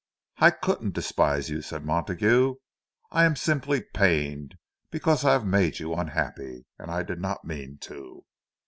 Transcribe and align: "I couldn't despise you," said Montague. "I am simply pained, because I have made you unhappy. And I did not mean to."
"I 0.37 0.49
couldn't 0.49 0.95
despise 0.95 1.51
you," 1.51 1.61
said 1.61 1.85
Montague. 1.85 2.55
"I 3.11 3.23
am 3.23 3.35
simply 3.35 3.81
pained, 3.81 4.55
because 4.89 5.23
I 5.23 5.33
have 5.33 5.45
made 5.45 5.77
you 5.77 5.93
unhappy. 5.93 6.65
And 6.79 6.89
I 6.89 7.03
did 7.03 7.21
not 7.21 7.45
mean 7.45 7.77
to." 7.81 8.25